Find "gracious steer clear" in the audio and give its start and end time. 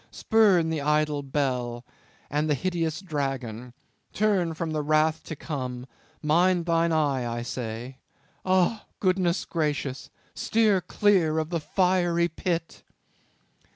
9.45-11.37